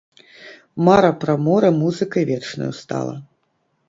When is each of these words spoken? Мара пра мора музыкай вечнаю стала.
Мара 0.85 1.11
пра 1.21 1.35
мора 1.45 1.71
музыкай 1.81 2.23
вечнаю 2.31 2.71
стала. 2.81 3.15